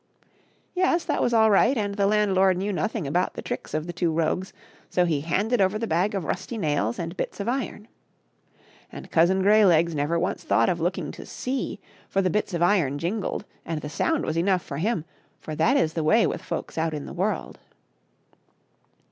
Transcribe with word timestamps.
Yes, 0.73 1.03
that 1.05 1.21
was 1.21 1.31
all 1.31 1.51
right, 1.51 1.77
and 1.77 1.93
the 1.93 2.07
landlord 2.07 2.57
knew 2.57 2.73
nothing 2.73 3.05
about 3.05 3.35
the 3.35 3.43
txicks 3.43 3.75
of 3.75 3.85
the 3.85 3.93
two 3.93 4.11
rogues, 4.11 4.51
so 4.89 5.05
he 5.05 5.21
handed 5.21 5.61
over 5.61 5.77
the 5.77 5.85
bag 5.85 6.15
of 6.15 6.23
rusty 6.23 6.57
nails 6.57 6.97
and 6.97 7.15
bits 7.15 7.39
of 7.39 7.47
iron. 7.47 7.87
And 8.91 9.11
Cousin 9.11 9.43
Greylegs 9.43 9.93
never 9.93 10.17
once 10.17 10.43
thought 10.43 10.69
of 10.69 10.79
looking 10.81 11.11
to 11.11 11.23
see, 11.23 11.79
for 12.09 12.23
the 12.23 12.31
bits 12.31 12.55
of 12.55 12.63
iron 12.63 12.97
jingled, 12.97 13.45
and 13.63 13.81
the 13.81 13.89
sound 13.89 14.25
was 14.25 14.37
enough 14.39 14.63
for 14.63 14.77
him, 14.79 15.05
for 15.39 15.53
that 15.53 15.77
is 15.77 15.93
the 15.93 16.03
way 16.03 16.25
with 16.25 16.41
folks 16.41 16.79
out 16.79 16.95
in 16.95 17.05
the 17.05 17.13
world. 17.13 17.59